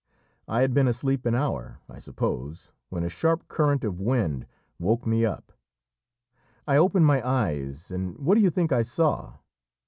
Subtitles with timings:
[0.47, 4.47] I had been asleep an hour, I suppose, when a sharp current of wind
[4.79, 5.53] woke me up.
[6.67, 9.35] I opened my eyes, and what do you think I saw?